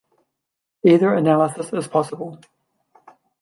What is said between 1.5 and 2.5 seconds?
is possible.